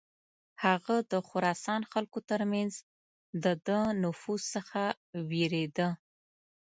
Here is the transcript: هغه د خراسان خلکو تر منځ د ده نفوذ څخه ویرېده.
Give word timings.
هغه 0.63 0.95
د 1.11 1.13
خراسان 1.27 1.81
خلکو 1.91 2.19
تر 2.29 2.41
منځ 2.51 2.73
د 3.43 3.45
ده 3.67 3.79
نفوذ 4.03 4.41
څخه 4.55 4.81
ویرېده. 5.29 5.89